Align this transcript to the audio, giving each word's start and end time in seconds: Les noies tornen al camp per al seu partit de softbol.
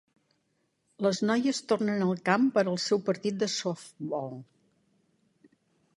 Les 1.07 1.19
noies 1.31 1.59
tornen 1.73 2.01
al 2.07 2.23
camp 2.31 2.49
per 2.57 2.65
al 2.73 2.81
seu 2.87 3.05
partit 3.11 3.39
de 3.45 3.53
softbol. 3.59 4.37